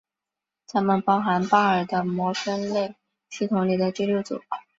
[0.65, 2.95] 它们包含巴尔的摩分类
[3.29, 4.41] 系统里的第六组。